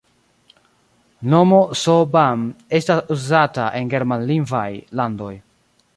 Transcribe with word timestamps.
Nomo 1.33 1.59
S-Bahn 1.81 2.47
estas 2.79 3.13
uzata 3.17 3.69
en 3.81 3.95
germanlingvaj 3.95 4.69
landoj. 5.03 5.33